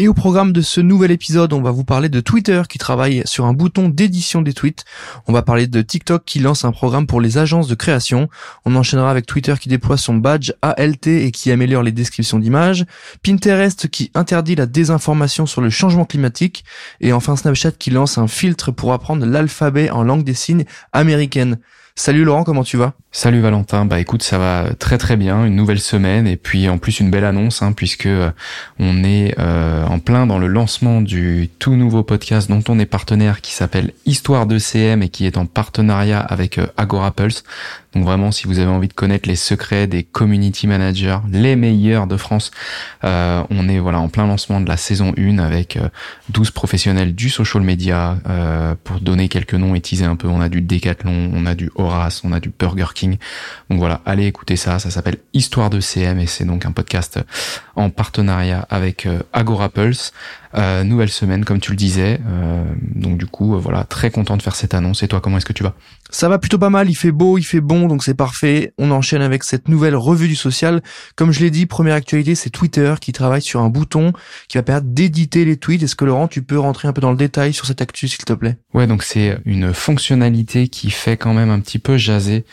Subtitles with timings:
[0.00, 3.20] et au programme de ce nouvel épisode, on va vous parler de Twitter qui travaille
[3.26, 4.86] sur un bouton d'édition des tweets.
[5.26, 8.30] On va parler de TikTok qui lance un programme pour les agences de création.
[8.64, 12.86] On enchaînera avec Twitter qui déploie son badge ALT et qui améliore les descriptions d'images.
[13.22, 16.64] Pinterest qui interdit la désinformation sur le changement climatique.
[17.02, 21.58] Et enfin Snapchat qui lance un filtre pour apprendre l'alphabet en langue des signes américaine.
[21.96, 22.94] Salut Laurent, comment tu vas?
[23.12, 26.78] Salut Valentin, bah écoute ça va très très bien, une nouvelle semaine et puis en
[26.78, 28.30] plus une belle annonce hein, puisque euh,
[28.78, 32.86] on est euh, en plein dans le lancement du tout nouveau podcast dont on est
[32.86, 37.42] partenaire qui s'appelle Histoire de CM et qui est en partenariat avec euh, Agora Pulse.
[37.94, 42.06] Donc vraiment si vous avez envie de connaître les secrets des community managers, les meilleurs
[42.06, 42.52] de France,
[43.02, 45.76] on est voilà en plein lancement de la saison 1 avec
[46.28, 48.16] 12 professionnels du social media
[48.84, 51.68] pour donner quelques noms et teaser un peu, on a du Decathlon, on a du
[52.24, 53.18] On a du Burger King
[53.68, 57.20] donc voilà, allez écouter ça, ça s'appelle Histoire de CM et c'est donc un podcast
[57.76, 60.12] en partenariat avec euh, Agora Pulse.
[60.56, 62.20] Euh, nouvelle semaine, comme tu le disais.
[62.26, 65.02] Euh, donc du coup, voilà, très content de faire cette annonce.
[65.02, 65.74] Et toi, comment est-ce que tu vas?
[66.10, 66.90] Ça va plutôt pas mal.
[66.90, 68.72] Il fait beau, il fait bon, donc c'est parfait.
[68.78, 70.82] On enchaîne avec cette nouvelle revue du social.
[71.14, 74.12] Comme je l'ai dit, première actualité, c'est Twitter qui travaille sur un bouton
[74.48, 75.84] qui va permettre d'éditer les tweets.
[75.84, 78.24] Est-ce que Laurent, tu peux rentrer un peu dans le détail sur cette actu, s'il
[78.24, 78.56] te plaît?
[78.74, 82.44] Ouais, donc c'est une fonctionnalité qui fait quand même un petit peu jaser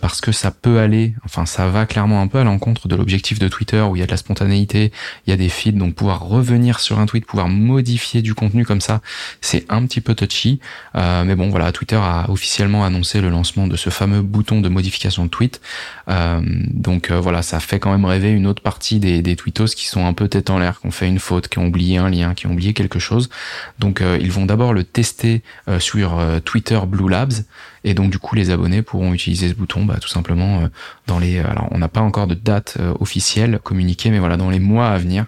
[0.00, 3.38] parce que ça peut aller, enfin ça va clairement un peu à l'encontre de l'objectif
[3.38, 4.92] de Twitter où il y a de la spontanéité,
[5.26, 8.80] il y a des feeds, donc pouvoir revenir sur un tweet, modifier du contenu comme
[8.80, 9.00] ça,
[9.40, 10.60] c'est un petit peu touchy.
[10.96, 14.68] Euh, mais bon, voilà, Twitter a officiellement annoncé le lancement de ce fameux bouton de
[14.68, 15.60] modification de tweet.
[16.08, 19.74] Euh, donc euh, voilà, ça fait quand même rêver une autre partie des, des tweetos
[19.76, 21.98] qui sont un peu tête en l'air, qui ont fait une faute, qui ont oublié
[21.98, 23.28] un lien, qui ont oublié quelque chose.
[23.78, 25.42] Donc ils vont d'abord le tester
[25.78, 27.44] sur Twitter Blue Labs.
[27.86, 30.68] Et donc du coup, les abonnés pourront utiliser ce bouton, bah, tout simplement
[31.06, 31.38] dans les.
[31.38, 34.98] Alors, on n'a pas encore de date officielle communiquée, mais voilà, dans les mois à
[34.98, 35.26] venir.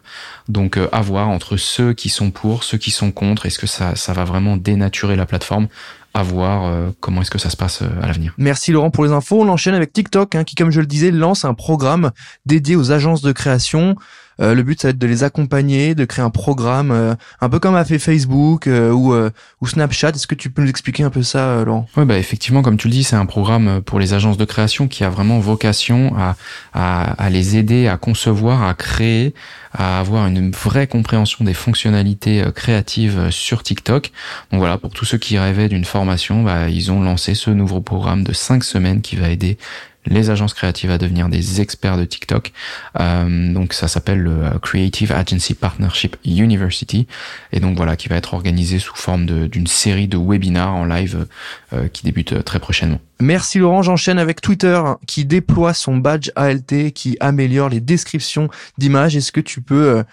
[0.49, 3.47] Donc, à voir entre ceux qui sont pour, ceux qui sont contre.
[3.47, 5.69] Est-ce que ça, ça va vraiment dénaturer la plateforme?
[6.15, 8.35] À voir euh, comment est-ce que ça se passe euh, à l'avenir.
[8.39, 9.41] Merci Laurent pour les infos.
[9.41, 12.11] On enchaîne avec TikTok hein, qui, comme je le disais, lance un programme
[12.47, 13.95] dédié aux agences de création.
[14.41, 17.49] Euh, le but, ça va être de les accompagner, de créer un programme, euh, un
[17.49, 20.11] peu comme a fait Facebook euh, ou, Snapchat.
[20.11, 21.89] Est-ce que tu peux nous expliquer un peu ça, Laurent?
[21.97, 24.89] Oui, bah effectivement, comme tu le dis, c'est un programme pour les agences de création
[24.89, 26.37] qui a vraiment vocation à,
[26.73, 29.35] à, à les aider à concevoir, à créer,
[29.73, 34.13] à avoir une vraie compréhension des fonctionnalités créatives sur TikTok.
[34.51, 37.81] Donc voilà, pour tous ceux qui rêvaient d'une formation, bah, ils ont lancé ce nouveau
[37.81, 39.59] programme de cinq semaines qui va aider
[40.09, 42.53] les agences créatives à devenir des experts de TikTok.
[42.99, 47.07] Euh, donc ça s'appelle le euh, Creative Agency Partnership University
[47.53, 51.27] et donc voilà qui va être organisé sous forme d'une série de webinars en live
[51.73, 53.01] euh, qui débute très prochainement.
[53.21, 58.49] Merci Laurent, j'enchaîne avec Twitter qui déploie son badge ALT qui améliore les descriptions
[58.79, 59.17] d'images.
[59.17, 60.05] Est-ce que tu peux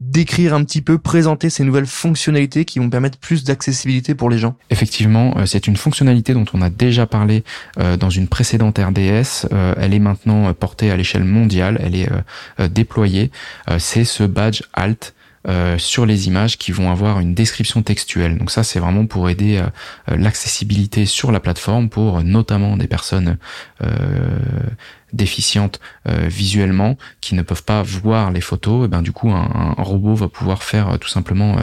[0.00, 4.38] décrire un petit peu, présenter ces nouvelles fonctionnalités qui vont permettre plus d'accessibilité pour les
[4.38, 7.42] gens Effectivement, euh, c'est une fonctionnalité dont on a déjà parlé
[7.78, 9.48] euh, dans une précédente RDS.
[9.52, 12.08] Euh, elle est maintenant portée à l'échelle mondiale, elle est
[12.70, 13.30] déployée.
[13.78, 15.14] C'est ce badge Alt
[15.48, 18.36] euh, sur les images qui vont avoir une description textuelle.
[18.36, 23.38] Donc ça, c'est vraiment pour aider euh, l'accessibilité sur la plateforme pour notamment des personnes
[23.82, 23.88] euh,
[25.14, 28.84] déficientes visuellement qui ne peuvent pas voir les photos.
[28.84, 31.56] Et ben du coup, un, robot va pouvoir faire tout simplement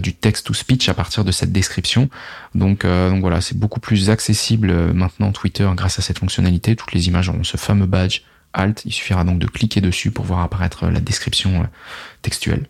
[0.00, 2.08] du text to speech à partir de cette description.
[2.54, 6.76] Donc, donc voilà, c'est beaucoup plus accessible maintenant Twitter grâce à cette fonctionnalité.
[6.76, 8.20] Toutes les images auront ce fameux badge
[8.52, 8.82] Alt.
[8.84, 11.68] Il suffira donc de cliquer dessus pour voir apparaître la description
[12.22, 12.68] textuelle.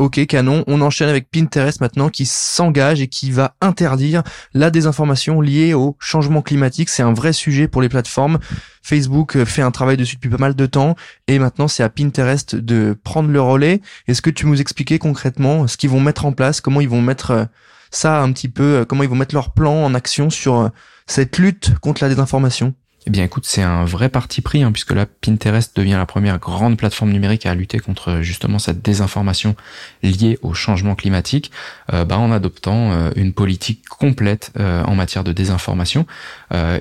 [0.00, 0.64] Ok, canon.
[0.66, 4.22] On enchaîne avec Pinterest maintenant qui s'engage et qui va interdire
[4.54, 6.88] la désinformation liée au changement climatique.
[6.88, 8.38] C'est un vrai sujet pour les plateformes.
[8.82, 10.96] Facebook euh, fait un travail dessus depuis pas mal de temps
[11.28, 13.82] et maintenant c'est à Pinterest de prendre le relais.
[14.08, 17.02] Est-ce que tu nous expliquer concrètement ce qu'ils vont mettre en place, comment ils vont
[17.02, 17.44] mettre euh,
[17.90, 20.70] ça un petit peu, euh, comment ils vont mettre leur plan en action sur
[21.06, 22.72] cette lutte contre la désinformation?
[23.10, 26.38] Eh bien écoute, c'est un vrai parti pris, hein, puisque là, Pinterest devient la première
[26.38, 29.56] grande plateforme numérique à lutter contre justement cette désinformation
[30.04, 31.50] liée au changement climatique,
[31.92, 36.06] euh, bah, en adoptant euh, une politique complète euh, en matière de désinformation.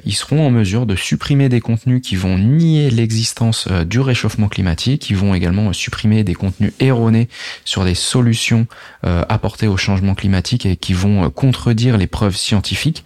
[0.05, 5.01] ils seront en mesure de supprimer des contenus qui vont nier l'existence du réchauffement climatique,
[5.01, 7.27] qui vont également supprimer des contenus erronés
[7.65, 8.67] sur des solutions
[9.03, 13.03] apportées au changement climatique et qui vont contredire les preuves scientifiques.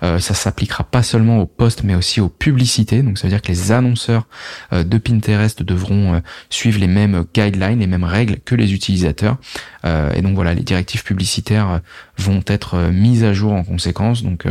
[0.00, 2.28] ça s'appliquera pas seulement aux posts mais aussi aux
[3.02, 4.26] Donc ça veut dire que les annonceurs
[4.72, 6.20] de Pinterest devront
[6.50, 9.38] suivre les mêmes guidelines, les mêmes règles que les utilisateurs.
[9.84, 11.78] Euh, et donc voilà, les directives publicitaires euh,
[12.18, 14.22] vont être euh, mises à jour en conséquence.
[14.22, 14.46] Donc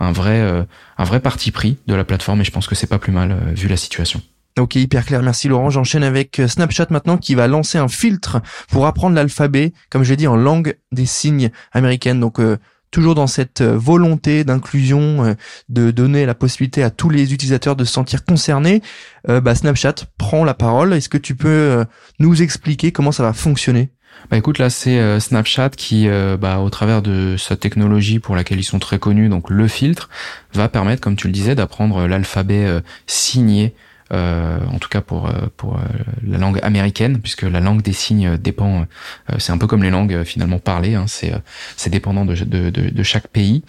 [0.00, 0.66] un vrai
[0.98, 3.36] un vrai parti pris de la plateforme et je pense que c'est pas plus mal
[3.54, 4.20] vu la situation.
[4.58, 5.22] Ok, hyper clair.
[5.22, 5.70] Merci Laurent.
[5.70, 10.16] J'enchaîne avec Snapchat maintenant qui va lancer un filtre pour apprendre l'alphabet, comme je l'ai
[10.16, 12.20] dit, en langue des signes américaine.
[12.20, 12.40] Donc
[12.90, 15.34] toujours dans cette euh, volonté d'inclusion, euh,
[15.68, 18.82] de donner la possibilité à tous les utilisateurs de se sentir concernés,
[19.28, 20.92] euh, bah, Snapchat prend la parole.
[20.92, 21.84] Est-ce que tu peux
[22.18, 23.90] nous expliquer comment ça va fonctionner?
[24.30, 26.08] Bah écoute là c'est Snapchat qui
[26.38, 30.10] bah, au travers de sa technologie pour laquelle ils sont très connus donc le filtre
[30.52, 35.46] va permettre comme tu le disais d'apprendre l'alphabet signé euh, en tout cas pour euh,
[35.56, 35.80] pour euh,
[36.26, 38.86] la langue américaine, puisque la langue des signes dépend,
[39.38, 43.28] c'est un peu comme les langues finalement parlées, hein, c'est dépendant de, de, de, chaque
[43.28, 43.62] pays,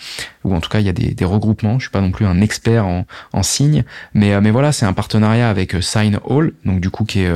[0.43, 1.79] ou en tout cas il y a des, des regroupements.
[1.79, 3.83] Je suis pas non plus un expert en, en signes,
[4.13, 7.31] mais mais voilà, c'est un partenariat avec Sign All, donc du coup qui est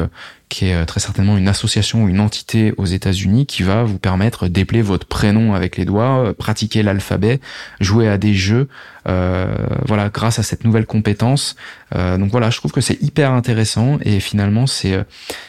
[0.50, 4.48] qui est très certainement une association ou une entité aux États-Unis qui va vous permettre
[4.48, 7.40] d'épeler votre prénom avec les doigts, pratiquer l'alphabet,
[7.80, 8.68] jouer à des jeux
[9.08, 9.54] euh,
[9.86, 11.56] voilà, grâce à cette nouvelle compétence.
[11.94, 15.04] Euh, donc voilà, je trouve que c'est hyper intéressant et finalement c'est euh,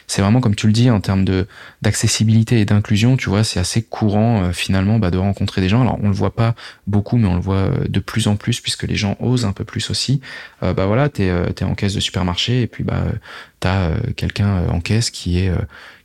[0.07, 1.47] c'est vraiment comme tu le dis en termes de
[1.81, 5.81] d'accessibilité et d'inclusion, tu vois, c'est assez courant finalement bah, de rencontrer des gens.
[5.81, 6.55] Alors on le voit pas
[6.87, 9.65] beaucoup, mais on le voit de plus en plus puisque les gens osent un peu
[9.65, 10.21] plus aussi.
[10.61, 13.05] bah voilà, t'es es en caisse de supermarché et puis bah
[13.61, 15.53] t'as quelqu'un en caisse qui est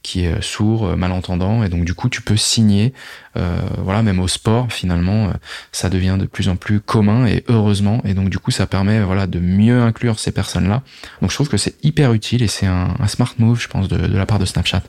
[0.03, 2.93] qui est sourd, euh, malentendant, et donc du coup tu peux signer,
[3.37, 5.33] euh, voilà, même au sport finalement, euh,
[5.71, 9.01] ça devient de plus en plus commun et heureusement, et donc du coup ça permet
[9.03, 10.81] voilà de mieux inclure ces personnes-là.
[11.21, 13.97] Donc je trouve que c'est hyper utile et c'est un, smart move, je pense, de,
[13.97, 14.81] la part de Snapchat.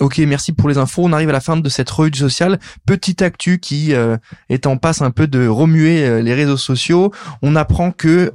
[0.00, 1.04] Ok, merci pour les infos.
[1.04, 2.60] On arrive à la fin de cette revue du social.
[2.86, 3.92] Petite actu qui
[4.48, 7.12] est en passe un peu de remuer les réseaux sociaux.
[7.42, 8.32] On apprend que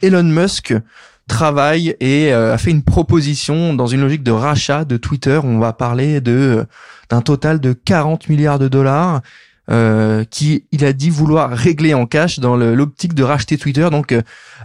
[0.00, 0.74] Elon Musk
[1.28, 5.40] travaille et euh, a fait une proposition dans une logique de rachat de Twitter.
[5.42, 6.64] On va parler de euh,
[7.10, 9.20] d'un total de 40 milliards de dollars.
[9.70, 13.88] Euh, qui il a dit vouloir régler en cash dans l'optique de racheter Twitter.
[13.92, 14.12] Donc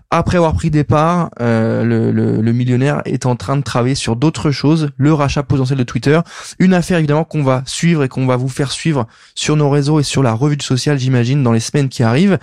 [0.09, 4.89] après avoir pris départ, le, le, millionnaire est en train de travailler sur d'autres choses,
[4.97, 6.19] le rachat potentiel de Twitter,
[6.57, 9.05] une affaire évidemment qu'on va suivre et qu'on va vous faire suivre
[9.35, 12.39] sur nos réseaux et sur la revue sociale, j'imagine, dans les semaines qui arrivent.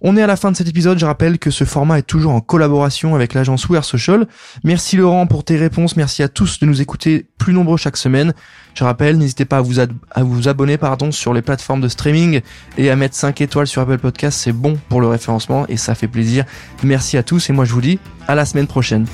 [0.00, 0.98] On est à la fin de cet épisode.
[0.98, 4.26] Je rappelle que ce format est toujours en collaboration avec l'agence We Social.
[4.62, 5.96] Merci Laurent pour tes réponses.
[5.96, 8.34] Merci à tous de nous écouter plus nombreux chaque semaine.
[8.74, 12.40] Je rappelle, n'hésitez pas à vous, à vous abonner pardon, sur les plateformes de streaming
[12.76, 14.38] et à mettre 5 étoiles sur Apple Podcast.
[14.42, 16.44] C'est bon pour le référencement et ça fait plaisir.
[16.82, 19.06] Merci à tous et moi je vous dis à la semaine prochaine.